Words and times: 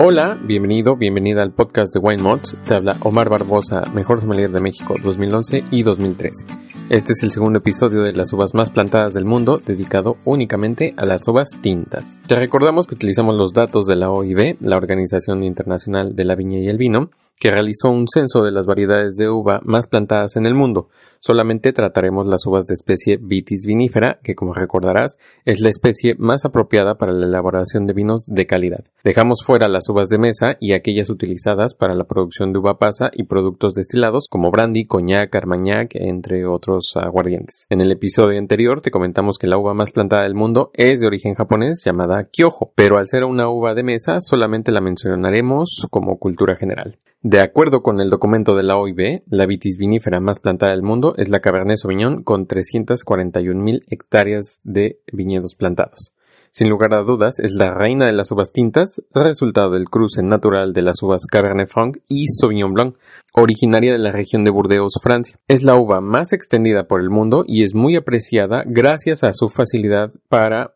Hola, 0.00 0.38
bienvenido, 0.40 0.94
bienvenida 0.94 1.42
al 1.42 1.50
podcast 1.50 1.92
de 1.92 1.98
Wine 1.98 2.22
Mods. 2.22 2.56
Te 2.62 2.74
habla 2.74 2.96
Omar 3.00 3.28
Barbosa, 3.28 3.82
mejor 3.92 4.20
sommelier 4.20 4.48
de 4.52 4.60
México 4.60 4.94
2011 5.02 5.64
y 5.72 5.82
2013. 5.82 6.46
Este 6.88 7.14
es 7.14 7.24
el 7.24 7.32
segundo 7.32 7.58
episodio 7.58 8.02
de 8.02 8.12
las 8.12 8.32
uvas 8.32 8.54
más 8.54 8.70
plantadas 8.70 9.12
del 9.12 9.24
mundo, 9.24 9.58
dedicado 9.58 10.16
únicamente 10.24 10.94
a 10.96 11.04
las 11.04 11.26
uvas 11.26 11.48
tintas. 11.60 12.16
Te 12.28 12.36
recordamos 12.36 12.86
que 12.86 12.94
utilizamos 12.94 13.34
los 13.34 13.52
datos 13.52 13.86
de 13.86 13.96
la 13.96 14.08
OIB, 14.08 14.58
la 14.60 14.76
Organización 14.76 15.42
Internacional 15.42 16.14
de 16.14 16.24
la 16.24 16.36
Viña 16.36 16.60
y 16.60 16.68
el 16.68 16.78
Vino, 16.78 17.10
que 17.38 17.50
realizó 17.50 17.90
un 17.90 18.06
censo 18.08 18.42
de 18.42 18.52
las 18.52 18.66
variedades 18.66 19.16
de 19.16 19.28
uva 19.28 19.60
más 19.64 19.86
plantadas 19.86 20.36
en 20.36 20.46
el 20.46 20.54
mundo. 20.54 20.88
Solamente 21.20 21.72
trataremos 21.72 22.26
las 22.26 22.46
uvas 22.46 22.64
de 22.66 22.74
especie 22.74 23.18
Vitis 23.20 23.66
vinifera, 23.66 24.20
que 24.22 24.34
como 24.34 24.54
recordarás 24.54 25.18
es 25.44 25.60
la 25.60 25.68
especie 25.68 26.14
más 26.16 26.44
apropiada 26.44 26.94
para 26.94 27.12
la 27.12 27.26
elaboración 27.26 27.86
de 27.86 27.94
vinos 27.94 28.24
de 28.28 28.46
calidad. 28.46 28.84
Dejamos 29.02 29.42
fuera 29.44 29.68
las 29.68 29.88
uvas 29.88 30.08
de 30.08 30.18
mesa 30.18 30.56
y 30.60 30.72
aquellas 30.72 31.10
utilizadas 31.10 31.74
para 31.74 31.94
la 31.94 32.04
producción 32.04 32.52
de 32.52 32.60
uva 32.60 32.78
pasa 32.78 33.10
y 33.12 33.24
productos 33.24 33.74
destilados 33.74 34.26
como 34.30 34.50
brandy, 34.50 34.84
coñac, 34.84 35.34
armagnac, 35.34 35.94
entre 35.94 36.46
otros 36.46 36.92
aguardientes. 36.94 37.66
En 37.68 37.80
el 37.80 37.90
episodio 37.90 38.38
anterior 38.38 38.80
te 38.80 38.92
comentamos 38.92 39.38
que 39.38 39.48
la 39.48 39.58
uva 39.58 39.74
más 39.74 39.90
plantada 39.90 40.22
del 40.22 40.34
mundo 40.34 40.70
es 40.74 41.00
de 41.00 41.06
origen 41.08 41.34
japonés 41.34 41.82
llamada 41.84 42.28
Kyoho, 42.30 42.72
pero 42.76 42.98
al 42.98 43.08
ser 43.08 43.24
una 43.24 43.48
uva 43.48 43.74
de 43.74 43.82
mesa 43.82 44.20
solamente 44.20 44.70
la 44.70 44.80
mencionaremos 44.80 45.86
como 45.90 46.18
cultura 46.18 46.56
general. 46.56 46.96
De 47.30 47.42
acuerdo 47.42 47.82
con 47.82 48.00
el 48.00 48.08
documento 48.08 48.56
de 48.56 48.62
la 48.62 48.78
OIB, 48.78 49.22
la 49.26 49.44
vitis 49.44 49.76
vinífera 49.76 50.18
más 50.18 50.38
plantada 50.38 50.72
del 50.72 50.82
mundo 50.82 51.12
es 51.18 51.28
la 51.28 51.40
Cabernet 51.40 51.76
Sauvignon 51.76 52.22
con 52.22 52.46
341.000 52.46 53.82
hectáreas 53.90 54.62
de 54.64 55.02
viñedos 55.12 55.54
plantados. 55.54 56.14
Sin 56.50 56.68
lugar 56.68 56.94
a 56.94 57.02
dudas, 57.02 57.38
es 57.38 57.52
la 57.52 57.72
reina 57.72 58.06
de 58.06 58.12
las 58.12 58.30
uvas 58.32 58.52
tintas, 58.52 59.02
resultado 59.12 59.70
del 59.70 59.88
cruce 59.88 60.22
natural 60.22 60.72
de 60.72 60.82
las 60.82 61.02
uvas 61.02 61.26
Cabernet 61.26 61.68
Franc 61.68 61.98
y 62.08 62.26
Sauvignon 62.28 62.72
Blanc, 62.72 62.96
originaria 63.34 63.92
de 63.92 63.98
la 63.98 64.12
región 64.12 64.44
de 64.44 64.50
Burdeos, 64.50 64.94
Francia. 65.02 65.38
Es 65.48 65.62
la 65.62 65.76
uva 65.76 66.00
más 66.00 66.32
extendida 66.32 66.84
por 66.84 67.00
el 67.00 67.10
mundo 67.10 67.44
y 67.46 67.62
es 67.62 67.74
muy 67.74 67.96
apreciada 67.96 68.64
gracias 68.66 69.24
a 69.24 69.32
su 69.32 69.48
facilidad 69.48 70.12
para 70.28 70.74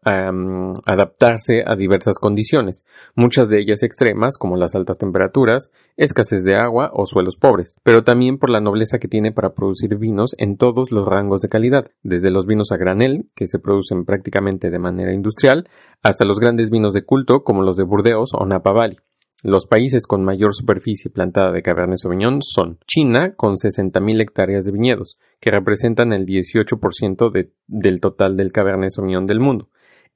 adaptarse 0.87 1.65
a 1.67 1.77
diversas 1.77 2.19
condiciones, 2.19 2.85
muchas 3.15 3.49
de 3.49 3.61
ellas 3.61 3.83
extremas 3.83 4.39
como 4.39 4.57
las 4.57 4.75
altas 4.75 4.99
temperaturas, 4.99 5.71
escasez 5.97 6.45
de 6.45 6.57
agua 6.57 6.91
o 6.93 7.07
suelos 7.07 7.37
pobres, 7.37 7.77
pero 7.83 8.05
también 8.05 8.39
por 8.39 8.51
la 8.51 8.61
nobleza 8.61 8.99
que 8.99 9.09
tiene 9.09 9.33
para 9.33 9.55
producir 9.55 9.97
vinos 9.97 10.33
en 10.39 10.57
todos 10.57 10.93
los 10.93 11.07
rangos 11.07 11.41
de 11.41 11.49
calidad, 11.49 11.91
desde 12.03 12.31
los 12.31 12.47
vinos 12.47 12.73
a 12.73 12.77
granel, 12.77 13.27
que 13.35 13.47
se 13.47 13.59
producen 13.59 14.05
prácticamente 14.05 14.71
de 14.71 14.79
manera 14.79 15.13
industrial, 15.13 15.62
hasta 16.03 16.25
los 16.25 16.39
grandes 16.39 16.71
vinos 16.71 16.95
de 16.95 17.05
culto 17.05 17.43
como 17.43 17.63
los 17.63 17.77
de 17.77 17.85
Burdeos 17.85 18.31
o 18.35 18.45
Napa 18.47 18.73
Valley. 18.73 18.99
Los 19.45 19.67
países 19.67 20.07
con 20.07 20.25
mayor 20.25 20.55
superficie 20.55 21.11
plantada 21.11 21.51
de 21.51 21.63
Cabernet 21.63 21.99
Sauvignon 21.99 22.43
son 22.43 22.79
China, 22.87 23.35
con 23.35 23.55
60.000 23.55 24.21
hectáreas 24.21 24.65
de 24.65 24.71
viñedos, 24.71 25.19
que 25.41 25.51
representan 25.51 26.13
el 26.13 26.27
18% 26.27 27.51
del 27.67 28.01
total 28.01 28.37
del 28.37 28.53
Cabernet 28.53 28.91
Sauvignon 28.91 29.27
del 29.27 29.41
mundo. 29.41 29.69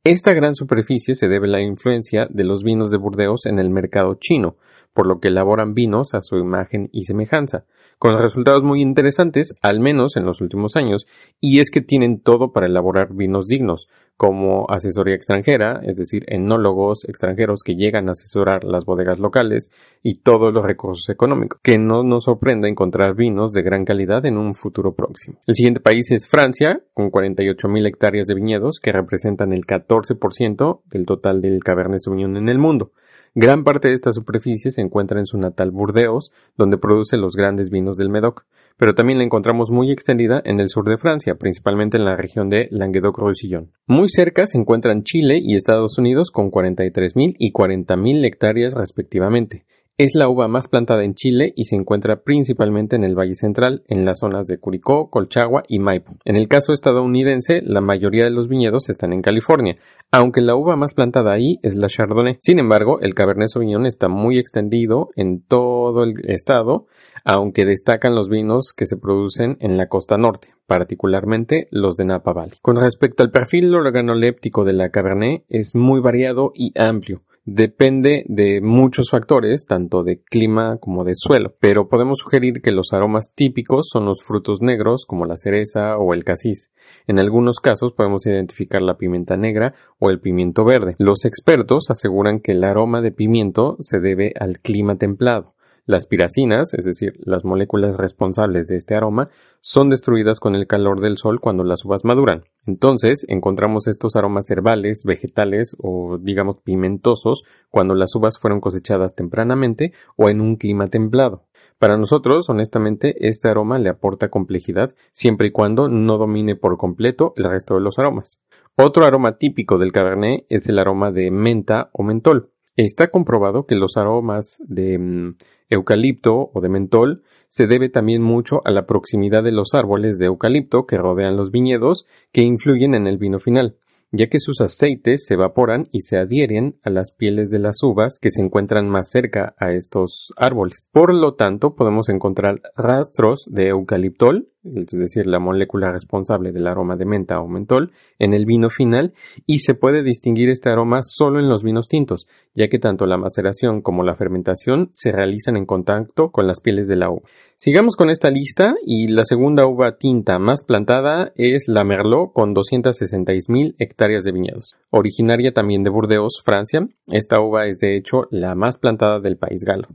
Esta 0.05 0.33
gran 0.33 0.55
superficie 0.55 1.17
se 1.17 1.27
debe 1.27 1.48
a 1.48 1.50
la 1.50 1.61
influencia 1.61 2.28
de 2.30 2.44
los 2.44 2.62
vinos 2.62 2.92
de 2.92 2.98
Burdeos 2.98 3.47
en 3.47 3.58
el 3.58 3.70
mercado 3.70 4.14
chino, 4.14 4.56
por 4.94 5.08
lo 5.08 5.19
que 5.19 5.27
elaboran 5.27 5.74
vinos 5.74 6.14
a 6.14 6.22
su 6.22 6.36
imagen 6.36 6.89
y 6.92 7.06
semejanza, 7.06 7.64
con 7.98 8.17
resultados 8.17 8.62
muy 8.62 8.80
interesantes, 8.80 9.55
al 9.61 9.80
menos 9.80 10.17
en 10.17 10.24
los 10.24 10.41
últimos 10.41 10.77
años, 10.77 11.08
y 11.41 11.58
es 11.58 11.70
que 11.70 11.80
tienen 11.80 12.20
todo 12.20 12.52
para 12.52 12.67
elaborar 12.67 13.12
vinos 13.12 13.47
dignos, 13.47 13.89
como 14.16 14.66
asesoría 14.70 15.14
extranjera, 15.14 15.80
es 15.82 15.96
decir, 15.96 16.24
enólogos 16.28 17.04
extranjeros 17.04 17.60
que 17.64 17.74
llegan 17.74 18.08
a 18.08 18.12
asesorar 18.12 18.64
las 18.64 18.84
bodegas 18.84 19.18
locales 19.18 19.70
y 20.02 20.20
todos 20.20 20.54
los 20.54 20.64
recursos 20.64 21.08
económicos, 21.10 21.60
que 21.62 21.78
no 21.78 22.02
nos 22.02 22.24
sorprenda 22.24 22.68
encontrar 22.68 23.14
vinos 23.14 23.52
de 23.52 23.62
gran 23.62 23.84
calidad 23.84 24.24
en 24.24 24.38
un 24.38 24.54
futuro 24.54 24.94
próximo. 24.94 25.38
El 25.46 25.54
siguiente 25.54 25.80
país 25.80 26.10
es 26.10 26.28
Francia, 26.28 26.80
con 26.94 27.10
48.000 27.10 27.86
hectáreas 27.86 28.27
de 28.27 28.34
viñedos 28.34 28.80
que 28.80 28.92
representan 28.92 29.52
el 29.52 29.66
14% 29.66 30.80
del 30.86 31.04
total 31.04 31.42
del 31.42 31.62
Cabernet 31.62 32.00
Sauvignon 32.00 32.36
en 32.36 32.48
el 32.48 32.58
mundo. 32.58 32.92
Gran 33.34 33.64
parte 33.64 33.88
de 33.88 33.94
esta 33.94 34.12
superficie 34.12 34.70
se 34.70 34.80
encuentra 34.80 35.18
en 35.18 35.27
su 35.27 35.36
natal 35.36 35.70
Burdeos, 35.70 36.33
donde 36.56 36.78
produce 36.78 37.18
los 37.18 37.36
grandes 37.36 37.68
vinos 37.68 37.98
del 37.98 38.08
Medoc, 38.08 38.46
pero 38.79 38.95
también 38.95 39.19
la 39.19 39.25
encontramos 39.25 39.70
muy 39.70 39.91
extendida 39.91 40.41
en 40.45 40.61
el 40.61 40.69
sur 40.69 40.85
de 40.85 40.98
Francia, 40.98 41.37
principalmente 41.37 41.97
en 41.97 42.05
la 42.05 42.17
región 42.17 42.48
de 42.48 42.69
Languedoc-Roussillon. 42.70 43.73
Muy 43.87 44.09
cerca 44.09 44.47
se 44.47 44.59
encuentran 44.59 45.03
Chile 45.03 45.39
y 45.42 45.55
Estados 45.55 45.98
Unidos 45.98 46.31
con 46.31 46.51
43.000 46.51 47.35
y 47.39 47.53
40.000 47.53 48.25
hectáreas 48.27 48.75
respectivamente. 48.75 49.64
Es 49.98 50.14
la 50.14 50.29
uva 50.29 50.46
más 50.46 50.68
plantada 50.68 51.05
en 51.05 51.14
Chile 51.14 51.55
y 51.57 51.64
se 51.64 51.74
encuentra 51.74 52.20
principalmente 52.20 52.96
en 52.96 53.05
el 53.05 53.18
Valle 53.18 53.34
Central, 53.34 53.83
en 53.89 54.05
las 54.05 54.18
zonas 54.18 54.45
de 54.45 54.58
Curicó, 54.58 55.08
Colchagua 55.08 55.62
y 55.68 55.79
Maipo. 55.79 56.17
En 56.27 56.36
el 56.36 56.48
caso 56.48 56.74
estadounidense, 56.74 57.62
la 57.62 57.80
mayoría 57.80 58.24
de 58.24 58.30
los 58.30 58.46
viñedos 58.46 58.90
están 58.90 59.14
en 59.14 59.23
California, 59.23 59.77
aunque 60.12 60.42
la 60.42 60.55
uva 60.55 60.77
más 60.77 60.92
plantada 60.92 61.33
ahí 61.33 61.58
es 61.62 61.77
la 61.77 61.89
Chardonnay. 61.89 62.36
Sin 62.42 62.58
embargo, 62.58 63.01
el 63.01 63.14
Cabernet 63.14 63.48
Sauvignon 63.48 63.86
está 63.86 64.08
muy 64.08 64.36
extendido 64.39 65.08
en 65.17 65.40
todo 65.40 66.05
el 66.05 66.28
estado, 66.28 66.89
aunque 67.24 67.64
destacan 67.64 68.14
los 68.14 68.28
vinos 68.28 68.74
que 68.77 68.84
se 68.84 68.98
producen 68.98 69.57
en 69.61 69.78
la 69.78 69.89
costa 69.89 70.18
norte, 70.18 70.48
particularmente 70.67 71.68
los 71.70 71.96
de 71.96 72.05
Napa 72.05 72.34
Valley. 72.34 72.58
Con 72.61 72.77
respecto 72.77 73.23
al 73.23 73.30
perfil 73.30 73.74
organoléptico 73.74 74.67
de 74.67 74.74
la 74.74 74.90
Cabernet, 74.90 75.45
es 75.48 75.74
muy 75.74 76.02
variado 76.02 76.52
y 76.55 76.78
amplio 76.78 77.23
depende 77.46 78.24
de 78.29 78.61
muchos 78.61 79.08
factores, 79.11 79.64
tanto 79.67 80.02
de 80.02 80.20
clima 80.20 80.79
como 80.79 81.05
de 81.05 81.14
suelo, 81.14 81.55
pero 81.61 81.89
podemos 81.89 82.18
sugerir 82.18 82.61
que 82.61 82.73
los 82.73 82.92
aromas 82.92 83.33
típicos 83.34 83.89
son 83.90 84.05
los 84.05 84.23
frutos 84.27 84.61
negros 84.61 85.07
como 85.07 85.24
la 85.24 85.36
cereza 85.36 85.96
o 85.96 86.12
el 86.12 86.24
casis. 86.24 86.73
En 87.07 87.18
algunos 87.18 87.61
casos 87.61 87.92
podemos 87.92 88.27
identificar 88.27 88.83
la 88.83 88.98
pimienta 88.98 89.36
negra 89.36 89.74
o 89.98 90.11
el 90.11 90.20
pimiento 90.20 90.64
verde. 90.64 90.96
Los 90.98 91.24
expertos 91.24 91.89
aseguran 91.89 92.40
que 92.40 92.52
el 92.52 92.64
aroma 92.64 93.01
de 93.01 93.12
pimiento 93.12 93.77
se 93.78 94.01
debe 94.01 94.34
al 94.39 94.58
clima 94.58 94.96
templado. 94.96 95.55
Las 95.86 96.08
piracinas, 96.08 96.74
es 96.74 96.85
decir, 96.85 97.13
las 97.20 97.45
moléculas 97.45 97.97
responsables 97.97 98.67
de 98.67 98.74
este 98.74 98.97
aroma, 98.97 99.29
son 99.61 99.89
destruidas 99.89 100.41
con 100.41 100.57
el 100.57 100.67
calor 100.67 101.01
del 101.01 101.17
sol 101.17 101.39
cuando 101.41 101.63
las 101.63 101.85
uvas 101.85 102.05
maduran. 102.05 102.42
Entonces, 102.67 103.24
encontramos 103.29 103.86
estos 103.86 104.17
aromas 104.17 104.51
herbales, 104.51 105.05
vegetales 105.05 105.77
o 105.79 106.19
digamos 106.20 106.57
pimentosos 106.64 107.45
cuando 107.70 107.95
las 107.95 108.13
uvas 108.17 108.36
fueron 108.36 108.61
cosechadas 108.61 109.14
tempranamente 109.14 109.92
o 110.17 110.29
en 110.29 110.41
un 110.41 110.57
clima 110.57 110.89
templado. 110.89 111.46
Para 111.79 111.96
nosotros, 111.96 112.51
honestamente, 112.51 113.14
este 113.29 113.48
aroma 113.48 113.79
le 113.79 113.89
aporta 113.89 114.29
complejidad 114.29 114.89
siempre 115.13 115.48
y 115.48 115.51
cuando 115.52 115.89
no 115.89 116.19
domine 116.19 116.57
por 116.57 116.79
completo 116.79 117.33
el 117.36 117.45
resto 117.45 117.75
de 117.75 117.83
los 117.83 117.98
aromas. 118.01 118.41
Otro 118.77 119.05
aroma 119.05 119.39
típico 119.39 119.79
del 119.79 119.92
Cabernet 119.92 120.46
es 120.48 120.69
el 120.69 120.80
aroma 120.80 121.13
de 121.13 121.30
menta 121.30 121.91
o 121.92 122.02
mentol. 122.02 122.51
Está 122.77 123.08
comprobado 123.08 123.67
que 123.67 123.75
los 123.75 123.96
aromas 123.96 124.58
de 124.67 124.98
mm, 124.98 125.36
eucalipto 125.68 126.50
o 126.52 126.60
de 126.60 126.68
mentol 126.68 127.22
se 127.48 127.66
debe 127.66 127.88
también 127.88 128.22
mucho 128.22 128.60
a 128.64 128.70
la 128.70 128.87
proximidad 128.87 129.43
de 129.43 129.52
los 129.52 129.75
árboles 129.75 130.19
de 130.19 130.26
eucalipto 130.26 130.87
que 130.87 130.99
rodean 130.99 131.37
los 131.37 131.50
viñedos 131.50 132.06
que 132.32 132.43
influyen 132.43 132.94
en 132.94 133.06
el 133.06 133.19
vino 133.19 133.38
final 133.38 133.76
ya 134.12 134.28
que 134.28 134.40
sus 134.40 134.60
aceites 134.60 135.25
se 135.26 135.34
evaporan 135.34 135.84
y 135.93 136.00
se 136.00 136.16
adhieren 136.16 136.78
a 136.82 136.90
las 136.90 137.12
pieles 137.12 137.50
de 137.50 137.58
las 137.58 137.82
uvas 137.82 138.19
que 138.20 138.31
se 138.31 138.40
encuentran 138.40 138.88
más 138.88 139.10
cerca 139.10 139.54
a 139.58 139.72
estos 139.72 140.32
árboles. 140.37 140.87
Por 140.93 141.14
lo 141.14 141.34
tanto, 141.34 141.75
podemos 141.75 142.08
encontrar 142.08 142.60
rastros 142.76 143.46
de 143.50 143.69
eucaliptol 143.69 144.48
es 144.74 144.98
decir, 144.98 145.26
la 145.26 145.38
molécula 145.38 145.92
responsable 145.92 146.52
del 146.52 146.66
aroma 146.66 146.96
de 146.96 147.06
menta 147.06 147.40
o 147.40 147.48
mentol, 147.48 147.92
en 148.18 148.34
el 148.34 148.46
vino 148.46 148.70
final 148.70 149.14
y 149.46 149.60
se 149.60 149.74
puede 149.74 150.02
distinguir 150.02 150.48
este 150.48 150.70
aroma 150.70 151.00
solo 151.02 151.40
en 151.40 151.48
los 151.48 151.62
vinos 151.62 151.88
tintos, 151.88 152.26
ya 152.54 152.68
que 152.68 152.78
tanto 152.78 153.06
la 153.06 153.18
maceración 153.18 153.82
como 153.82 154.02
la 154.02 154.16
fermentación 154.16 154.90
se 154.92 155.12
realizan 155.12 155.56
en 155.56 155.66
contacto 155.66 156.30
con 156.30 156.46
las 156.46 156.60
pieles 156.60 156.88
de 156.88 156.96
la 156.96 157.10
uva. 157.10 157.22
Sigamos 157.56 157.96
con 157.96 158.10
esta 158.10 158.30
lista 158.30 158.74
y 158.84 159.08
la 159.08 159.24
segunda 159.24 159.66
uva 159.66 159.96
tinta 159.96 160.38
más 160.38 160.62
plantada 160.62 161.32
es 161.36 161.69
la 161.69 161.84
Merlot 161.84 162.32
con 162.32 162.54
266.000 162.54 163.74
hectáreas 163.78 164.24
de 164.24 164.32
viñedos. 164.32 164.74
Originaria 164.90 165.52
también 165.52 165.82
de 165.82 165.90
Burdeos, 165.90 166.42
Francia, 166.44 166.86
esta 167.06 167.40
uva 167.40 167.66
es 167.66 167.78
de 167.78 167.96
hecho 167.96 168.26
la 168.30 168.54
más 168.54 168.76
plantada 168.76 169.20
del 169.20 169.36
país 169.36 169.64
galo. 169.64 169.88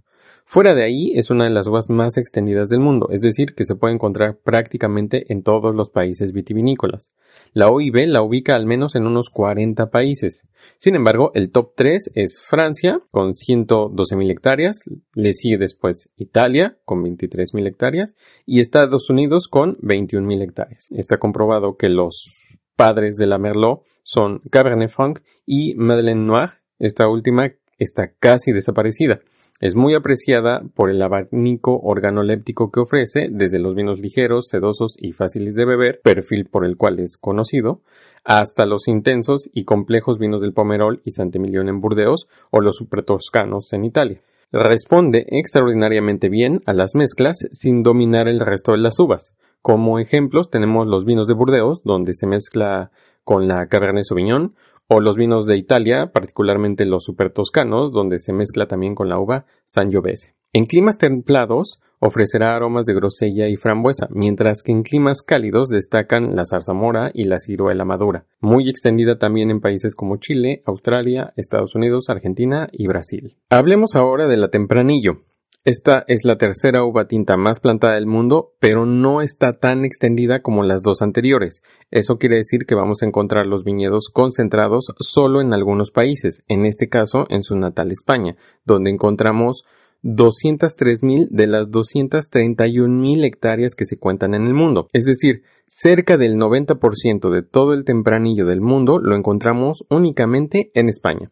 Fuera 0.45 0.75
de 0.75 0.83
ahí 0.83 1.13
es 1.15 1.29
una 1.29 1.45
de 1.45 1.51
las 1.51 1.67
uvas 1.67 1.89
más 1.89 2.17
extendidas 2.17 2.69
del 2.69 2.79
mundo, 2.79 3.07
es 3.11 3.21
decir, 3.21 3.53
que 3.55 3.65
se 3.65 3.75
puede 3.75 3.93
encontrar 3.93 4.37
prácticamente 4.43 5.31
en 5.31 5.43
todos 5.43 5.73
los 5.73 5.89
países 5.89 6.33
vitivinícolas. 6.33 7.09
La 7.53 7.69
OIB 7.69 8.07
la 8.07 8.21
ubica 8.21 8.55
al 8.55 8.65
menos 8.65 8.95
en 8.95 9.07
unos 9.07 9.29
40 9.29 9.89
países. 9.89 10.47
Sin 10.77 10.95
embargo, 10.95 11.31
el 11.35 11.51
top 11.51 11.73
3 11.75 12.11
es 12.15 12.41
Francia 12.41 13.01
con 13.11 13.31
112.000 13.31 14.31
hectáreas, 14.31 14.83
le 15.13 15.33
sigue 15.33 15.57
después 15.57 16.09
Italia 16.17 16.77
con 16.85 17.03
23.000 17.03 17.67
hectáreas 17.67 18.15
y 18.45 18.59
Estados 18.59 19.09
Unidos 19.09 19.47
con 19.47 19.77
21.000 19.77 20.43
hectáreas. 20.43 20.91
Está 20.91 21.17
comprobado 21.17 21.77
que 21.77 21.89
los 21.89 22.29
padres 22.75 23.15
de 23.15 23.27
la 23.27 23.37
Merlot 23.37 23.83
son 24.03 24.39
Cabernet 24.49 24.89
Franc 24.89 25.21
y 25.45 25.75
Madeleine 25.75 26.25
Noir, 26.25 26.61
esta 26.79 27.07
última 27.07 27.53
está 27.77 28.11
casi 28.19 28.51
desaparecida. 28.51 29.21
Es 29.61 29.75
muy 29.75 29.93
apreciada 29.93 30.63
por 30.73 30.89
el 30.89 30.99
abanico 31.03 31.79
organoléptico 31.83 32.71
que 32.71 32.79
ofrece, 32.79 33.27
desde 33.29 33.59
los 33.59 33.75
vinos 33.75 33.99
ligeros, 33.99 34.47
sedosos 34.49 34.95
y 34.97 35.11
fáciles 35.11 35.53
de 35.53 35.65
beber, 35.65 36.01
perfil 36.03 36.47
por 36.47 36.65
el 36.65 36.77
cual 36.77 36.99
es 36.99 37.15
conocido, 37.15 37.81
hasta 38.23 38.65
los 38.65 38.87
intensos 38.87 39.51
y 39.53 39.63
complejos 39.65 40.17
vinos 40.17 40.41
del 40.41 40.53
Pomerol 40.53 41.01
y 41.05 41.11
Sant'Emilion 41.11 41.69
en 41.69 41.79
Burdeos 41.79 42.27
o 42.49 42.59
los 42.59 42.75
supertoscanos 42.77 43.71
en 43.73 43.85
Italia. 43.85 44.21
Responde 44.51 45.27
extraordinariamente 45.29 46.27
bien 46.27 46.61
a 46.65 46.73
las 46.73 46.95
mezclas 46.95 47.37
sin 47.51 47.83
dominar 47.83 48.27
el 48.27 48.39
resto 48.39 48.71
de 48.71 48.79
las 48.79 48.99
uvas. 48.99 49.35
Como 49.61 49.99
ejemplos 49.99 50.49
tenemos 50.49 50.87
los 50.87 51.05
vinos 51.05 51.27
de 51.27 51.35
Burdeos, 51.35 51.83
donde 51.83 52.15
se 52.15 52.25
mezcla 52.25 52.89
con 53.23 53.47
la 53.47 53.67
Cabernet 53.67 54.05
Sauvignon, 54.05 54.55
o 54.93 54.99
los 54.99 55.15
vinos 55.15 55.45
de 55.45 55.55
Italia, 55.55 56.11
particularmente 56.13 56.85
los 56.85 57.05
super 57.05 57.31
toscanos, 57.31 57.93
donde 57.93 58.19
se 58.19 58.33
mezcla 58.33 58.65
también 58.65 58.93
con 58.93 59.07
la 59.07 59.19
uva 59.19 59.45
Sangiovese. 59.63 60.35
En 60.51 60.65
climas 60.65 60.97
templados 60.97 61.79
ofrecerá 61.99 62.57
aromas 62.57 62.85
de 62.85 62.93
grosella 62.93 63.47
y 63.47 63.55
frambuesa, 63.55 64.09
mientras 64.09 64.63
que 64.63 64.73
en 64.73 64.83
climas 64.83 65.21
cálidos 65.21 65.69
destacan 65.69 66.35
la 66.35 66.43
zarzamora 66.43 67.09
y 67.13 67.23
la 67.23 67.39
ciruela 67.39 67.85
madura, 67.85 68.25
muy 68.41 68.69
extendida 68.69 69.17
también 69.17 69.49
en 69.49 69.61
países 69.61 69.95
como 69.95 70.17
Chile, 70.17 70.61
Australia, 70.65 71.31
Estados 71.37 71.73
Unidos, 71.73 72.09
Argentina 72.09 72.67
y 72.73 72.87
Brasil. 72.87 73.37
Hablemos 73.49 73.95
ahora 73.95 74.27
de 74.27 74.35
la 74.35 74.49
tempranillo. 74.49 75.19
Esta 75.63 76.03
es 76.07 76.21
la 76.23 76.37
tercera 76.37 76.83
uva 76.83 77.05
tinta 77.05 77.37
más 77.37 77.59
plantada 77.59 77.93
del 77.93 78.07
mundo, 78.07 78.55
pero 78.59 78.87
no 78.87 79.21
está 79.21 79.59
tan 79.59 79.85
extendida 79.85 80.41
como 80.41 80.63
las 80.63 80.81
dos 80.81 81.03
anteriores. 81.03 81.61
Eso 81.91 82.17
quiere 82.17 82.37
decir 82.37 82.65
que 82.65 82.73
vamos 82.73 83.03
a 83.03 83.05
encontrar 83.05 83.45
los 83.45 83.63
viñedos 83.63 84.09
concentrados 84.11 84.87
solo 85.01 85.39
en 85.39 85.53
algunos 85.53 85.91
países, 85.91 86.41
en 86.47 86.65
este 86.65 86.89
caso 86.89 87.27
en 87.29 87.43
su 87.43 87.55
natal 87.57 87.91
España, 87.91 88.37
donde 88.65 88.89
encontramos 88.89 89.63
203.000 90.01 91.27
de 91.29 91.45
las 91.45 91.67
231.000 91.67 93.23
hectáreas 93.23 93.75
que 93.75 93.85
se 93.85 93.99
cuentan 93.99 94.33
en 94.33 94.47
el 94.47 94.55
mundo. 94.55 94.87
Es 94.93 95.05
decir, 95.05 95.43
cerca 95.67 96.17
del 96.17 96.37
90% 96.37 97.29
de 97.29 97.43
todo 97.43 97.75
el 97.75 97.83
tempranillo 97.83 98.47
del 98.47 98.61
mundo 98.61 98.97
lo 98.97 99.15
encontramos 99.15 99.85
únicamente 99.91 100.71
en 100.73 100.89
España. 100.89 101.31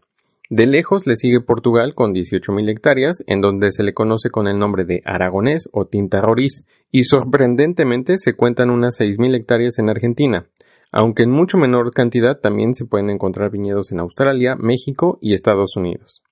De 0.50 0.66
lejos 0.66 1.06
le 1.06 1.16
sigue 1.16 1.42
Portugal 1.42 1.94
con 1.94 2.12
18.000 2.12 2.72
hectáreas, 2.72 3.24
en 3.28 3.40
donde 3.40 3.72
se 3.72 3.84
le 3.84 3.94
conoce 3.94 4.32
con 4.32 4.48
el 4.48 4.58
nombre 4.58 4.84
de 4.84 5.04
aragonés 5.06 5.70
o 5.72 5.86
tinta 5.86 6.22
roriz, 6.22 6.64
y 6.92 7.04
sorprendentemente 7.04 8.18
se 8.18 8.34
cuentan 8.34 8.72
unas 8.72 9.00
6.000 9.00 9.36
hectáreas 9.36 9.78
en 9.78 9.90
Argentina, 9.92 10.48
aunque 10.92 11.22
en 11.22 11.30
mucho 11.30 11.60
menor 11.60 11.92
cantidad 11.92 12.40
también 12.40 12.74
se 12.74 12.86
pueden 12.86 13.12
encontrar 13.12 13.52
viñedos 13.52 13.92
en 13.92 14.00
Australia, 14.00 14.56
México 14.56 15.20
y 15.22 15.36
Estados 15.36 15.76
Unidos. 15.76 16.24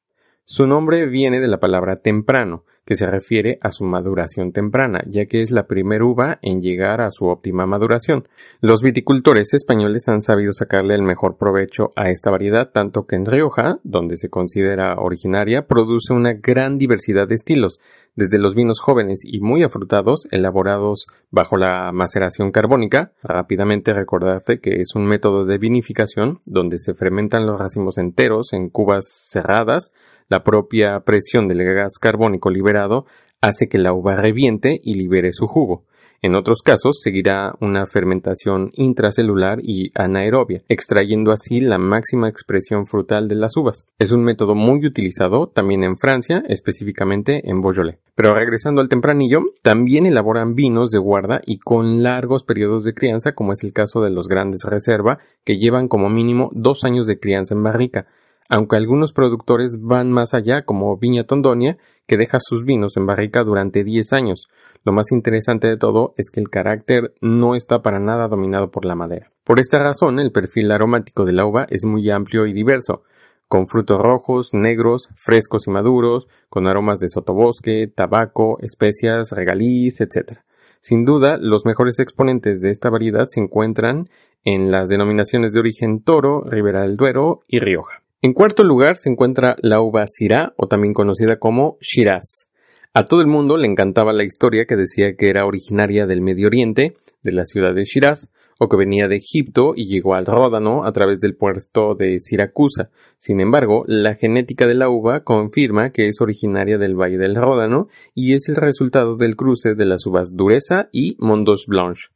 Su 0.46 0.66
nombre 0.66 1.06
viene 1.06 1.40
de 1.40 1.48
la 1.48 1.60
palabra 1.60 1.98
temprano, 1.98 2.64
que 2.88 2.96
se 2.96 3.06
refiere 3.06 3.60
a 3.62 3.72
su 3.72 3.84
maduración 3.84 4.54
temprana, 4.54 5.04
ya 5.08 5.26
que 5.26 5.42
es 5.42 5.52
la 5.52 5.68
primer 5.68 6.04
uva 6.04 6.40
en 6.42 6.62
llegar 6.62 7.02
a 7.02 7.10
su 7.10 7.26
óptima 7.26 7.66
maduración. 7.66 8.30
Los 8.62 8.82
viticultores 8.82 9.54
españoles 9.54 10.08
han 10.08 10.22
sabido 10.22 10.54
sacarle 10.54 10.96
el 10.96 11.02
mejor 11.02 11.36
provecho 11.38 11.92
a 11.98 12.10
esta 12.10 12.32
variedad, 12.32 12.72
tanto 12.72 13.06
que 13.06 13.18
en 13.18 13.26
Rioja, 13.26 13.80
donde 13.84 14.16
se 14.16 14.30
considera 14.30 14.96
originaria, 14.96 15.68
produce 15.68 16.14
una 16.14 16.32
gran 16.32 16.78
diversidad 16.78 17.28
de 17.28 17.36
estilos, 17.36 17.82
desde 18.16 18.40
los 18.40 18.56
vinos 18.56 18.80
jóvenes 18.80 19.22
y 19.26 19.42
muy 19.42 19.64
afrutados, 19.64 20.28
elaborados 20.32 21.08
bajo 21.30 21.58
la 21.58 21.92
maceración 21.92 22.52
carbónica. 22.52 23.12
Rápidamente 23.22 23.94
recordarte 23.94 24.60
que 24.60 24.80
es 24.82 24.96
un 24.96 25.06
método 25.06 25.46
de 25.46 25.58
vinificación 25.58 26.40
donde 26.46 26.80
se 26.80 26.94
fermentan 26.94 27.46
los 27.46 27.60
racimos 27.60 27.98
enteros 27.98 28.54
en 28.54 28.70
cubas 28.70 29.06
cerradas, 29.30 29.92
la 30.30 30.44
propia 30.44 31.00
presión 31.02 31.48
del 31.48 31.64
gas 31.64 31.98
carbónico 32.00 32.50
liberado 32.50 33.06
hace 33.42 33.68
que 33.68 33.78
la 33.78 33.94
uva 33.94 34.16
reviente 34.16 34.80
y 34.84 34.96
libere 34.96 35.32
su 35.32 35.48
jugo. 35.48 35.86
En 36.24 36.34
otros 36.34 36.64
casos 36.64 36.98
seguirá 37.00 37.54
una 37.62 37.86
fermentación 37.86 38.72
intracelular 38.74 39.60
y 39.62 39.92
anaerobia, 39.94 40.64
extrayendo 40.68 41.32
así 41.32 41.62
la 41.62 41.78
máxima 41.78 42.28
expresión 42.28 42.88
frutal 42.88 43.28
de 43.28 43.36
las 43.36 43.56
uvas. 43.56 43.86
Es 44.00 44.12
un 44.12 44.24
método 44.24 44.56
muy 44.56 44.84
utilizado 44.84 45.48
también 45.48 45.84
en 45.84 45.96
Francia, 45.96 46.44
específicamente 46.48 47.48
en 47.48 47.62
Beaujolais. 47.62 48.00
Pero 48.16 48.34
regresando 48.34 48.82
al 48.82 48.90
tempranillo, 48.90 49.42
también 49.62 50.08
elaboran 50.08 50.56
vinos 50.56 50.90
de 50.90 50.98
guarda 50.98 51.40
y 51.46 51.60
con 51.60 52.02
largos 52.02 52.44
periodos 52.44 52.84
de 52.84 52.96
crianza, 52.96 53.34
como 53.34 53.54
es 53.54 53.64
el 53.64 53.72
caso 53.72 54.02
de 54.02 54.10
los 54.10 54.28
grandes 54.28 54.64
reserva, 54.64 55.20
que 55.46 55.60
llevan 55.60 55.88
como 55.88 56.10
mínimo 56.10 56.50
dos 56.52 56.84
años 56.84 57.06
de 57.06 57.20
crianza 57.20 57.54
en 57.54 57.62
barrica, 57.62 58.08
aunque 58.50 58.78
algunos 58.78 59.14
productores 59.14 59.78
van 59.82 60.12
más 60.12 60.34
allá, 60.34 60.64
como 60.64 60.98
Viña 60.98 61.26
Tondonia, 61.26 61.78
que 62.06 62.18
deja 62.18 62.40
sus 62.40 62.64
vinos 62.64 62.96
en 62.98 63.06
barrica 63.06 63.44
durante 63.44 63.84
10 63.84 64.14
años. 64.14 64.48
Lo 64.84 64.94
más 64.94 65.12
interesante 65.12 65.68
de 65.68 65.78
todo 65.78 66.14
es 66.18 66.30
que 66.32 66.40
el 66.40 66.50
carácter 66.50 67.14
no 67.22 67.56
está 67.56 67.82
para 67.82 68.00
nada 68.00 68.28
dominado 68.28 68.72
por 68.72 68.86
la 68.86 68.96
madera. 68.96 69.32
Por 69.44 69.60
esta 69.60 69.80
razón, 69.80 70.20
el 70.20 70.32
perfil 70.32 70.72
aromático 70.72 71.26
de 71.26 71.34
la 71.34 71.46
uva 71.46 71.68
es 71.70 71.84
muy 71.86 72.10
amplio 72.10 72.46
y 72.46 72.54
diverso, 72.54 73.04
con 73.48 73.68
frutos 73.68 74.02
rojos, 74.02 74.54
negros, 74.54 75.10
frescos 75.16 75.68
y 75.68 75.72
maduros, 75.72 76.28
con 76.50 76.68
aromas 76.68 77.00
de 77.00 77.10
sotobosque, 77.10 77.88
tabaco, 77.94 78.58
especias, 78.62 79.32
regaliz, 79.32 80.02
etc. 80.02 80.40
Sin 80.82 81.06
duda, 81.06 81.38
los 81.38 81.66
mejores 81.66 82.00
exponentes 82.00 82.62
de 82.62 82.72
esta 82.72 82.90
variedad 82.90 83.26
se 83.28 83.42
encuentran 83.42 84.10
en 84.44 84.72
las 84.72 84.90
denominaciones 84.90 85.54
de 85.54 85.60
origen 85.60 86.02
Toro, 86.04 86.44
Ribera 86.46 86.82
del 86.82 86.96
Duero 86.96 87.42
y 87.48 87.60
Rioja. 87.60 88.07
En 88.24 88.34
cuarto 88.34 88.64
lugar 88.64 88.98
se 88.98 89.12
encuentra 89.12 89.56
la 89.62 89.80
uva 89.80 90.06
Syrah, 90.08 90.54
o 90.58 90.68
también 90.68 90.96
conocida 90.96 91.38
como 91.38 91.78
Shiraz. 91.82 92.48
A 92.96 93.06
todo 93.06 93.22
el 93.22 93.28
mundo 93.28 93.58
le 93.58 93.68
encantaba 93.68 94.12
la 94.12 94.24
historia 94.24 94.66
que 94.66 94.76
decía 94.76 95.16
que 95.16 95.30
era 95.30 95.46
originaria 95.46 96.08
del 96.08 96.22
Medio 96.22 96.48
Oriente, 96.48 96.96
de 97.22 97.32
la 97.32 97.46
ciudad 97.46 97.76
de 97.76 97.84
Shiraz, 97.84 98.32
o 98.58 98.70
que 98.70 98.76
venía 98.76 99.08
de 99.08 99.18
Egipto 99.18 99.74
y 99.76 99.86
llegó 99.86 100.16
al 100.16 100.26
Ródano 100.26 100.84
a 100.84 100.92
través 100.94 101.20
del 101.20 101.36
puerto 101.36 101.94
de 101.94 102.20
Siracusa. 102.20 102.90
Sin 103.20 103.40
embargo, 103.40 103.84
la 103.86 104.16
genética 104.16 104.66
de 104.66 104.74
la 104.74 104.90
uva 104.90 105.24
confirma 105.24 105.92
que 105.92 106.08
es 106.08 106.20
originaria 106.20 106.80
del 106.80 106.96
Valle 106.96 107.20
del 107.20 107.36
Ródano 107.36 107.88
y 108.16 108.34
es 108.34 108.50
el 108.50 108.56
resultado 108.56 109.16
del 109.16 109.36
cruce 109.36 109.76
de 109.76 109.86
las 109.86 110.08
uvas 110.08 110.36
Dureza 110.36 110.90
y 110.92 111.18
Mondos 111.20 111.66
Blanche. 111.68 112.08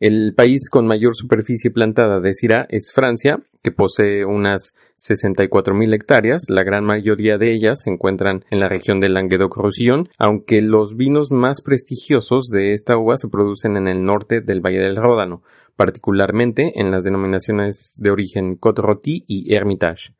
El 0.00 0.32
país 0.34 0.70
con 0.70 0.86
mayor 0.86 1.14
superficie 1.14 1.70
plantada 1.70 2.20
de 2.20 2.32
Syrah 2.32 2.66
es 2.70 2.90
Francia, 2.90 3.42
que 3.62 3.70
posee 3.70 4.24
unas 4.24 4.72
64.000 4.96 5.94
hectáreas, 5.94 6.44
la 6.48 6.64
gran 6.64 6.86
mayoría 6.86 7.36
de 7.36 7.52
ellas 7.52 7.82
se 7.82 7.90
encuentran 7.90 8.46
en 8.50 8.60
la 8.60 8.70
región 8.70 8.98
del 8.98 9.12
Languedoc-Roussillon, 9.12 10.08
aunque 10.16 10.62
los 10.62 10.96
vinos 10.96 11.30
más 11.30 11.60
prestigiosos 11.60 12.48
de 12.48 12.72
esta 12.72 12.96
uva 12.96 13.18
se 13.18 13.28
producen 13.28 13.76
en 13.76 13.88
el 13.88 14.02
norte 14.02 14.40
del 14.40 14.62
Valle 14.62 14.78
del 14.78 14.96
Ródano, 14.96 15.42
particularmente 15.76 16.80
en 16.80 16.90
las 16.90 17.04
denominaciones 17.04 17.92
de 17.98 18.10
origen 18.10 18.56
Côte-Rôtie 18.56 19.24
y 19.26 19.54
Hermitage. 19.54 20.14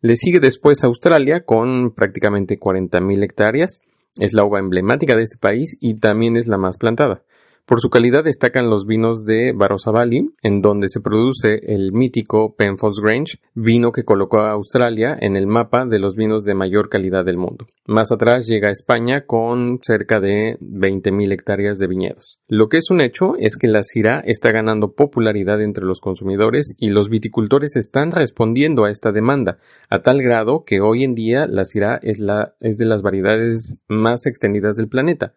Le 0.00 0.16
sigue 0.16 0.40
después 0.40 0.84
Australia 0.84 1.44
con 1.44 1.92
prácticamente 1.94 2.58
40.000 2.58 3.24
hectáreas, 3.24 3.82
es 4.18 4.32
la 4.32 4.46
uva 4.46 4.58
emblemática 4.58 5.14
de 5.16 5.24
este 5.24 5.36
país 5.36 5.76
y 5.80 6.00
también 6.00 6.38
es 6.38 6.46
la 6.46 6.56
más 6.56 6.78
plantada. 6.78 7.24
Por 7.68 7.82
su 7.82 7.90
calidad 7.90 8.24
destacan 8.24 8.70
los 8.70 8.86
vinos 8.86 9.26
de 9.26 9.52
Barossa 9.54 9.90
Valley, 9.90 10.30
en 10.40 10.58
donde 10.58 10.88
se 10.88 11.02
produce 11.02 11.60
el 11.66 11.92
mítico 11.92 12.54
Penfolds 12.56 12.98
Grange, 12.98 13.40
vino 13.54 13.92
que 13.92 14.04
colocó 14.04 14.38
a 14.38 14.52
Australia 14.52 15.14
en 15.20 15.36
el 15.36 15.46
mapa 15.46 15.84
de 15.84 15.98
los 15.98 16.14
vinos 16.16 16.44
de 16.44 16.54
mayor 16.54 16.88
calidad 16.88 17.26
del 17.26 17.36
mundo. 17.36 17.66
Más 17.84 18.10
atrás 18.10 18.46
llega 18.46 18.68
a 18.68 18.72
España 18.72 19.26
con 19.26 19.80
cerca 19.82 20.18
de 20.18 20.56
20.000 20.60 21.30
hectáreas 21.30 21.78
de 21.78 21.88
viñedos. 21.88 22.38
Lo 22.48 22.70
que 22.70 22.78
es 22.78 22.90
un 22.90 23.02
hecho 23.02 23.34
es 23.36 23.58
que 23.58 23.68
la 23.68 23.82
Syrah 23.82 24.20
está 24.20 24.50
ganando 24.50 24.94
popularidad 24.94 25.60
entre 25.60 25.84
los 25.84 26.00
consumidores 26.00 26.72
y 26.78 26.88
los 26.88 27.10
viticultores 27.10 27.76
están 27.76 28.12
respondiendo 28.12 28.86
a 28.86 28.90
esta 28.90 29.12
demanda, 29.12 29.58
a 29.90 30.00
tal 30.00 30.22
grado 30.22 30.64
que 30.64 30.80
hoy 30.80 31.04
en 31.04 31.14
día 31.14 31.46
la 31.46 31.66
Syrah 31.66 32.00
es, 32.00 32.16
de 32.18 32.84
las 32.86 33.02
variedades 33.02 33.76
más 33.88 34.24
extendidas 34.24 34.76
del 34.76 34.88
planeta. 34.88 35.34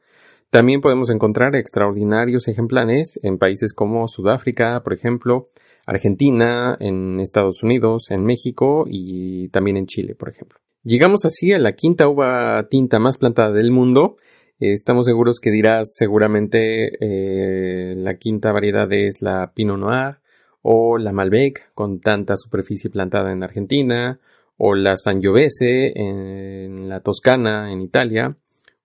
También 0.51 0.81
podemos 0.81 1.10
encontrar 1.10 1.55
extraordinarios 1.55 2.50
ejemplares 2.50 3.17
en 3.24 3.38
países 3.38 3.72
como 3.72 4.10
Sudáfrica, 4.10 4.84
por 4.84 4.91
ejemplo, 4.91 5.48
Argentina, 5.86 6.75
en 6.81 7.22
Estados 7.22 7.63
Unidos, 7.63 8.12
en 8.12 8.25
México 8.25 8.84
y 8.86 9.48
también 9.48 9.77
en 9.77 9.86
Chile, 9.86 10.13
por 10.13 10.27
ejemplo. 10.27 10.60
Llegamos 10.84 11.24
así 11.24 11.53
a 11.53 11.60
la 11.60 11.72
quinta 11.72 12.10
uva 12.10 12.67
tinta 12.70 13.00
más 13.00 13.17
plantada 13.17 13.53
del 13.53 13.72
mundo. 13.72 14.17
estamos 14.60 15.05
seguros 15.05 15.39
que 15.39 15.51
dirás 15.51 15.93
seguramente 15.96 16.98
eh, 17.00 17.96
la 17.96 18.15
quinta 18.15 18.51
variedad 18.51 18.91
es 18.91 19.22
la 19.22 19.53
Pinot 19.55 19.79
Noir 19.79 20.17
o 20.62 20.98
la 20.98 21.13
Malbec 21.13 21.72
con 21.74 22.01
tanta 22.01 22.36
superficie 22.36 22.89
plantada 22.89 23.31
en 23.31 23.41
Argentina 23.41 24.20
o 24.58 24.75
la 24.75 24.98
Sangiovese 24.98 25.93
en 25.96 26.89
la 26.89 27.00
Toscana 27.00 27.72
en 27.72 27.81
Italia 27.81 28.36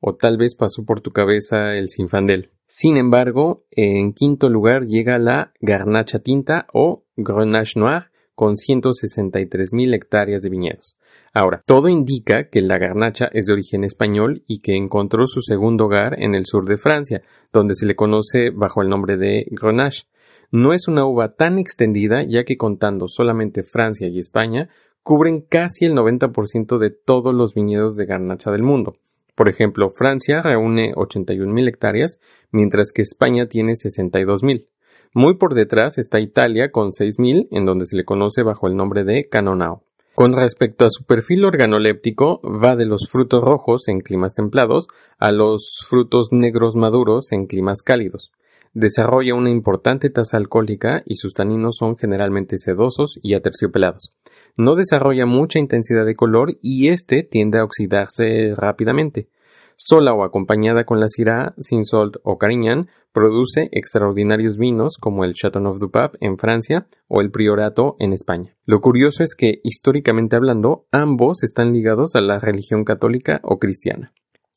o 0.00 0.14
tal 0.14 0.36
vez 0.36 0.54
pasó 0.54 0.84
por 0.84 1.00
tu 1.00 1.10
cabeza 1.10 1.74
el 1.74 1.88
Sinfandel. 1.88 2.50
Sin 2.66 2.96
embargo, 2.96 3.64
en 3.70 4.12
quinto 4.12 4.48
lugar 4.48 4.86
llega 4.86 5.18
la 5.18 5.52
Garnacha 5.60 6.18
Tinta 6.18 6.66
o 6.72 7.04
Grenache 7.16 7.78
Noir 7.78 8.10
con 8.34 8.54
163.000 8.54 9.94
hectáreas 9.94 10.42
de 10.42 10.50
viñedos. 10.50 10.96
Ahora, 11.32 11.62
todo 11.66 11.88
indica 11.88 12.48
que 12.48 12.62
la 12.62 12.78
garnacha 12.78 13.28
es 13.32 13.44
de 13.44 13.52
origen 13.52 13.84
español 13.84 14.42
y 14.46 14.60
que 14.60 14.74
encontró 14.74 15.26
su 15.26 15.42
segundo 15.42 15.84
hogar 15.84 16.22
en 16.22 16.34
el 16.34 16.46
sur 16.46 16.64
de 16.66 16.78
Francia, 16.78 17.22
donde 17.52 17.74
se 17.74 17.84
le 17.84 17.94
conoce 17.94 18.50
bajo 18.50 18.80
el 18.80 18.88
nombre 18.88 19.18
de 19.18 19.46
Grenache. 19.50 20.04
No 20.50 20.72
es 20.72 20.88
una 20.88 21.04
uva 21.04 21.34
tan 21.34 21.58
extendida, 21.58 22.22
ya 22.22 22.44
que 22.44 22.56
contando 22.56 23.06
solamente 23.08 23.64
Francia 23.64 24.08
y 24.08 24.18
España, 24.18 24.70
cubren 25.02 25.42
casi 25.42 25.84
el 25.84 25.94
90% 25.94 26.78
de 26.78 26.90
todos 26.90 27.34
los 27.34 27.52
viñedos 27.54 27.96
de 27.96 28.06
garnacha 28.06 28.50
del 28.50 28.62
mundo. 28.62 28.94
Por 29.36 29.50
ejemplo, 29.50 29.90
Francia 29.90 30.40
reúne 30.42 30.94
81.000 30.94 31.68
hectáreas, 31.68 32.18
mientras 32.50 32.90
que 32.92 33.02
España 33.02 33.46
tiene 33.46 33.74
62.000. 33.74 34.66
Muy 35.12 35.36
por 35.36 35.54
detrás 35.54 35.98
está 35.98 36.20
Italia 36.20 36.72
con 36.72 36.88
6.000, 36.90 37.48
en 37.50 37.66
donde 37.66 37.84
se 37.84 37.96
le 37.96 38.04
conoce 38.04 38.42
bajo 38.42 38.66
el 38.66 38.76
nombre 38.76 39.04
de 39.04 39.28
Canonao. 39.28 39.82
Con 40.14 40.32
respecto 40.34 40.86
a 40.86 40.90
su 40.90 41.04
perfil 41.04 41.44
organoléptico, 41.44 42.40
va 42.40 42.74
de 42.76 42.86
los 42.86 43.10
frutos 43.10 43.44
rojos 43.44 43.88
en 43.88 44.00
climas 44.00 44.32
templados 44.32 44.86
a 45.18 45.30
los 45.30 45.84
frutos 45.86 46.28
negros 46.32 46.74
maduros 46.74 47.32
en 47.32 47.44
climas 47.46 47.82
cálidos. 47.82 48.32
Desarrolla 48.78 49.34
una 49.34 49.48
importante 49.48 50.10
tasa 50.10 50.36
alcohólica 50.36 51.02
y 51.06 51.16
sus 51.16 51.32
taninos 51.32 51.76
son 51.78 51.96
generalmente 51.96 52.58
sedosos 52.58 53.18
y 53.22 53.32
aterciopelados. 53.32 54.12
No 54.54 54.74
desarrolla 54.74 55.24
mucha 55.24 55.58
intensidad 55.58 56.04
de 56.04 56.14
color 56.14 56.58
y 56.60 56.88
este 56.88 57.22
tiende 57.22 57.58
a 57.58 57.64
oxidarse 57.64 58.54
rápidamente. 58.54 59.30
Sola 59.76 60.12
o 60.12 60.24
acompañada 60.24 60.84
con 60.84 61.00
la 61.00 61.08
Syrah, 61.08 61.54
Sinsolt 61.56 62.16
o 62.22 62.36
Carignan, 62.36 62.88
produce 63.12 63.70
extraordinarios 63.72 64.58
vinos 64.58 64.98
como 65.00 65.24
el 65.24 65.32
Chateauneuf 65.32 65.78
du 65.78 65.90
Pape 65.90 66.18
en 66.20 66.36
Francia 66.36 66.86
o 67.08 67.22
el 67.22 67.30
Priorato 67.30 67.96
en 67.98 68.12
España. 68.12 68.58
Lo 68.66 68.82
curioso 68.82 69.24
es 69.24 69.34
que, 69.34 69.58
históricamente 69.64 70.36
hablando, 70.36 70.84
ambos 70.92 71.44
están 71.44 71.72
ligados 71.72 72.14
a 72.14 72.20
la 72.20 72.38
religión 72.38 72.84
católica 72.84 73.40
o 73.42 73.58
cristiana. 73.58 74.12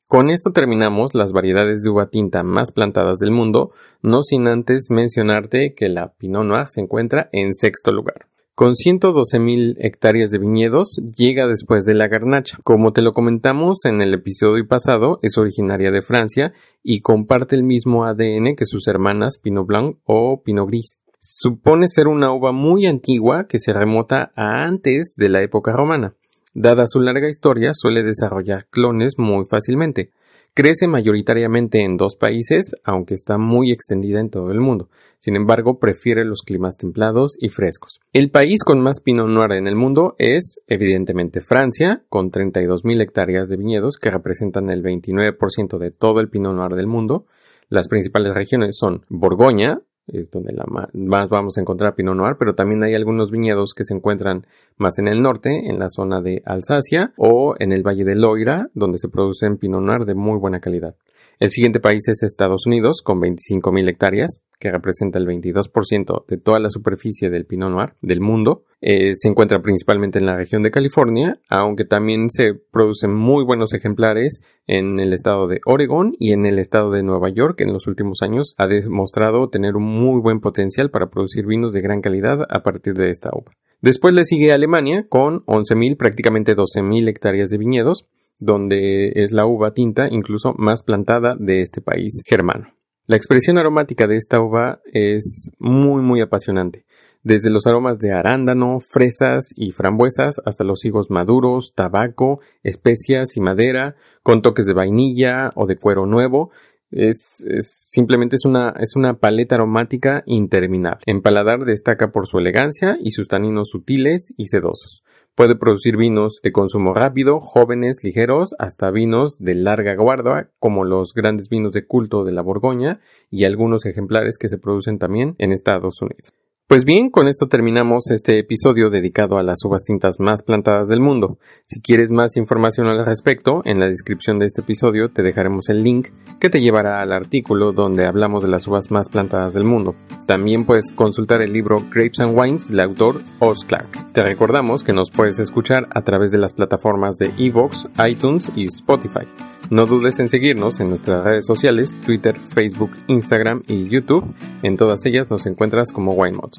Con 0.09 0.31
esto 0.31 0.49
terminamos 0.51 1.13
las 1.13 1.33
variedades 1.33 1.83
de 1.83 1.91
uva 1.91 2.07
tinta 2.07 2.41
más 2.41 2.71
plantadas 2.71 3.19
del 3.19 3.29
mundo, 3.29 3.73
no 4.01 4.23
sin 4.23 4.47
antes 4.47 4.87
mencionarte 4.89 5.75
que 5.75 5.87
la 5.87 6.13
Pinot 6.17 6.45
Noir 6.45 6.65
se 6.67 6.81
encuentra 6.81 7.29
en 7.31 7.53
sexto 7.53 7.91
lugar. 7.91 8.25
Con 8.55 8.73
112.000 8.73 9.75
hectáreas 9.77 10.31
de 10.31 10.39
viñedos, 10.39 10.99
llega 11.15 11.45
después 11.45 11.85
de 11.85 11.93
la 11.93 12.07
garnacha. 12.07 12.57
Como 12.63 12.91
te 12.91 13.03
lo 13.03 13.11
comentamos 13.11 13.85
en 13.85 14.01
el 14.01 14.15
episodio 14.15 14.67
pasado, 14.67 15.19
es 15.21 15.37
originaria 15.37 15.91
de 15.91 16.01
Francia 16.01 16.53
y 16.81 17.01
comparte 17.01 17.55
el 17.55 17.61
mismo 17.61 18.05
ADN 18.05 18.55
que 18.57 18.65
sus 18.65 18.87
hermanas 18.87 19.37
Pinot 19.37 19.67
Blanc 19.67 19.97
o 20.05 20.41
Pinot 20.41 20.67
Gris. 20.69 20.97
Supone 21.19 21.87
ser 21.87 22.07
una 22.07 22.33
uva 22.33 22.51
muy 22.51 22.87
antigua 22.87 23.45
que 23.47 23.59
se 23.59 23.73
remota 23.73 24.31
a 24.35 24.63
antes 24.63 25.13
de 25.15 25.29
la 25.29 25.43
época 25.43 25.71
romana. 25.71 26.15
Dada 26.61 26.87
su 26.87 26.99
larga 26.99 27.29
historia, 27.29 27.71
suele 27.73 28.03
desarrollar 28.03 28.67
clones 28.69 29.13
muy 29.17 29.45
fácilmente. 29.49 30.11
Crece 30.53 30.89
mayoritariamente 30.89 31.85
en 31.85 31.95
dos 31.95 32.17
países, 32.17 32.75
aunque 32.83 33.13
está 33.13 33.37
muy 33.37 33.71
extendida 33.71 34.19
en 34.19 34.29
todo 34.29 34.51
el 34.51 34.59
mundo. 34.59 34.89
Sin 35.19 35.37
embargo, 35.37 35.79
prefiere 35.79 36.25
los 36.25 36.41
climas 36.41 36.75
templados 36.75 37.37
y 37.39 37.47
frescos. 37.47 38.01
El 38.11 38.29
país 38.29 38.61
con 38.65 38.81
más 38.81 38.99
Pinot 38.99 39.29
Noir 39.29 39.53
en 39.53 39.67
el 39.67 39.77
mundo 39.77 40.15
es, 40.17 40.59
evidentemente, 40.67 41.39
Francia, 41.39 42.03
con 42.09 42.29
32.000 42.29 43.03
hectáreas 43.03 43.47
de 43.47 43.55
viñedos 43.55 43.95
que 43.95 44.11
representan 44.11 44.69
el 44.69 44.83
29% 44.83 45.77
de 45.77 45.91
todo 45.91 46.19
el 46.19 46.27
Pinot 46.27 46.53
Noir 46.53 46.73
del 46.73 46.87
mundo. 46.87 47.25
Las 47.69 47.87
principales 47.87 48.35
regiones 48.35 48.75
son 48.77 49.05
Borgoña, 49.07 49.79
es 50.13 50.29
donde 50.31 50.53
más 50.93 51.29
vamos 51.29 51.57
a 51.57 51.61
encontrar 51.61 51.95
Pinot 51.95 52.15
Noir, 52.15 52.35
pero 52.37 52.55
también 52.55 52.83
hay 52.83 52.95
algunos 52.95 53.31
viñedos 53.31 53.73
que 53.73 53.83
se 53.83 53.93
encuentran 53.93 54.45
más 54.77 54.99
en 54.99 55.07
el 55.07 55.21
norte, 55.21 55.69
en 55.69 55.79
la 55.79 55.89
zona 55.89 56.21
de 56.21 56.41
Alsacia 56.45 57.13
o 57.17 57.55
en 57.59 57.71
el 57.71 57.83
Valle 57.83 58.03
de 58.03 58.15
Loira, 58.15 58.67
donde 58.73 58.97
se 58.97 59.09
producen 59.09 59.57
Pinot 59.57 59.81
Noir 59.81 60.05
de 60.05 60.15
muy 60.15 60.39
buena 60.39 60.59
calidad. 60.59 60.95
El 61.39 61.51
siguiente 61.51 61.79
país 61.79 62.07
es 62.07 62.21
Estados 62.23 62.65
Unidos, 62.67 63.01
con 63.01 63.21
25.000 63.21 63.89
hectáreas, 63.89 64.41
que 64.59 64.71
representa 64.71 65.17
el 65.17 65.25
22% 65.25 66.25
de 66.27 66.37
toda 66.37 66.59
la 66.59 66.69
superficie 66.69 67.29
del 67.29 67.45
Pinot 67.45 67.71
Noir 67.71 67.93
del 68.01 68.19
mundo. 68.19 68.65
Eh, 68.81 69.13
se 69.15 69.29
encuentra 69.29 69.61
principalmente 69.61 70.19
en 70.19 70.25
la 70.25 70.35
región 70.35 70.63
de 70.63 70.71
California, 70.71 71.39
aunque 71.49 71.85
también 71.85 72.29
se 72.29 72.53
producen 72.53 73.13
muy 73.13 73.45
buenos 73.45 73.73
ejemplares 73.73 74.41
en 74.67 74.99
el 74.99 75.13
estado 75.13 75.47
de 75.47 75.61
Oregon 75.65 76.13
y 76.19 76.33
en 76.33 76.45
el 76.45 76.59
estado 76.59 76.91
de 76.91 77.03
Nueva 77.03 77.29
York. 77.29 77.57
que 77.57 77.63
En 77.63 77.73
los 77.73 77.87
últimos 77.87 78.21
años 78.21 78.55
ha 78.57 78.67
demostrado 78.67 79.49
tener 79.49 79.75
un 79.75 79.83
muy 79.83 80.21
buen 80.21 80.39
potencial 80.39 80.91
para 80.91 81.09
producir 81.09 81.45
vinos 81.45 81.73
de 81.73 81.81
gran 81.81 82.01
calidad 82.01 82.39
a 82.49 82.61
partir 82.61 82.93
de 82.93 83.09
esta 83.09 83.29
uva. 83.33 83.53
Después 83.81 84.13
le 84.13 84.25
sigue 84.25 84.51
Alemania 84.51 85.05
con 85.07 85.45
11.000, 85.45 85.97
prácticamente 85.97 86.55
12.000 86.55 87.07
hectáreas 87.07 87.49
de 87.49 87.57
viñedos 87.57 88.05
donde 88.39 89.11
es 89.15 89.31
la 89.31 89.45
uva 89.45 89.73
tinta 89.73 90.07
incluso 90.09 90.53
más 90.57 90.81
plantada 90.81 91.35
de 91.37 91.61
este 91.61 91.81
país 91.81 92.21
germano. 92.25 92.78
La 93.09 93.15
expresión 93.15 93.57
aromática 93.57 94.05
de 94.05 94.17
esta 94.17 94.39
uva 94.39 94.81
es 94.85 95.49
muy 95.57 96.03
muy 96.03 96.21
apasionante, 96.21 96.85
desde 97.23 97.49
los 97.49 97.65
aromas 97.65 97.97
de 97.97 98.11
arándano, 98.11 98.79
fresas 98.81 99.51
y 99.55 99.71
frambuesas 99.71 100.35
hasta 100.45 100.63
los 100.63 100.85
higos 100.85 101.09
maduros, 101.09 101.73
tabaco, 101.73 102.39
especias 102.61 103.35
y 103.35 103.41
madera, 103.41 103.95
con 104.21 104.43
toques 104.43 104.67
de 104.67 104.75
vainilla 104.75 105.49
o 105.55 105.65
de 105.65 105.77
cuero 105.77 106.05
nuevo, 106.05 106.51
es, 106.91 107.43
simplemente 107.89 108.35
es 108.35 108.45
una, 108.45 108.75
es 108.79 108.95
una 108.95 109.15
paleta 109.15 109.55
aromática 109.55 110.21
interminable. 110.27 111.01
En 111.07 111.23
paladar 111.23 111.65
destaca 111.65 112.11
por 112.11 112.27
su 112.27 112.37
elegancia 112.37 112.95
y 113.01 113.09
sus 113.09 113.27
taninos 113.27 113.69
sutiles 113.71 114.35
y 114.37 114.49
sedosos. 114.49 115.03
Puede 115.39 115.55
producir 115.55 115.95
vinos 115.95 116.41
de 116.43 116.51
consumo 116.51 116.93
rápido, 116.93 117.39
jóvenes, 117.39 118.03
ligeros, 118.03 118.55
hasta 118.59 118.91
vinos 118.91 119.39
de 119.39 119.55
larga 119.55 119.95
guarda, 119.95 120.49
como 120.59 120.83
los 120.83 121.13
grandes 121.13 121.47
vinos 121.47 121.71
de 121.71 121.87
culto 121.87 122.25
de 122.25 122.33
la 122.33 122.41
Borgoña 122.41 122.99
y 123.31 123.45
algunos 123.45 123.85
ejemplares 123.85 124.37
que 124.37 124.49
se 124.49 124.57
producen 124.57 124.99
también 124.99 125.35
en 125.37 125.53
Estados 125.53 126.01
Unidos. 126.01 126.33
Pues 126.69 126.85
bien, 126.85 127.09
con 127.09 127.27
esto 127.27 127.47
terminamos 127.47 128.11
este 128.11 128.37
episodio 128.37 128.91
dedicado 128.91 129.39
a 129.39 129.43
las 129.43 129.57
uvas 129.65 129.81
tintas 129.81 130.19
más 130.19 130.43
plantadas 130.43 130.87
del 130.87 130.99
mundo. 130.99 131.39
Si 131.65 131.81
quieres 131.81 132.11
más 132.11 132.37
información 132.37 132.85
al 132.85 133.03
respecto, 133.03 133.63
en 133.65 133.79
la 133.79 133.87
descripción 133.87 134.37
de 134.37 134.45
este 134.45 134.61
episodio 134.61 135.09
te 135.09 135.23
dejaremos 135.23 135.67
el 135.69 135.83
link 135.83 136.09
que 136.39 136.51
te 136.51 136.61
llevará 136.61 137.01
al 137.01 137.11
artículo 137.11 137.71
donde 137.71 138.05
hablamos 138.05 138.43
de 138.43 138.49
las 138.49 138.67
uvas 138.67 138.91
más 138.91 139.09
plantadas 139.09 139.55
del 139.55 139.63
mundo. 139.63 139.95
También 140.27 140.63
puedes 140.63 140.91
consultar 140.91 141.41
el 141.41 141.53
libro 141.53 141.83
Grapes 141.89 142.19
and 142.19 142.37
Wines 142.37 142.67
del 142.67 142.81
autor 142.81 143.23
Oz 143.39 143.65
Clark. 143.65 144.13
Te 144.13 144.21
recordamos 144.21 144.83
que 144.83 144.93
nos 144.93 145.09
puedes 145.09 145.39
escuchar 145.39 145.87
a 145.95 146.03
través 146.03 146.29
de 146.29 146.37
las 146.37 146.53
plataformas 146.53 147.15
de 147.17 147.31
Evox, 147.39 147.89
iTunes 148.07 148.51
y 148.55 148.65
Spotify. 148.65 149.25
No 149.71 149.85
dudes 149.85 150.17
en 150.17 150.29
seguirnos 150.29 150.79
en 150.79 150.89
nuestras 150.89 151.23
redes 151.23 151.45
sociales, 151.45 151.95
Twitter, 152.03 152.39
Facebook, 152.39 152.89
Instagram 153.07 153.61
y 153.67 153.87
YouTube. 153.87 154.25
En 154.63 154.77
todas 154.77 155.05
ellas 155.05 155.29
nos 155.29 155.45
encuentras 155.45 155.91
como 155.91 156.13
WineMods. 156.13 156.58